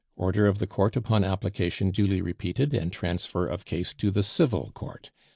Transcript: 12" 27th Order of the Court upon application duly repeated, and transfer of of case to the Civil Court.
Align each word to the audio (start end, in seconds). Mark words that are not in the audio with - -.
12" 0.15 0.15
27th 0.17 0.25
Order 0.29 0.47
of 0.47 0.57
the 0.57 0.65
Court 0.65 0.95
upon 0.95 1.23
application 1.23 1.91
duly 1.91 2.23
repeated, 2.23 2.73
and 2.73 2.91
transfer 2.91 3.45
of 3.45 3.53
of 3.61 3.65
case 3.65 3.93
to 3.93 4.09
the 4.09 4.23
Civil 4.23 4.71
Court. 4.73 5.11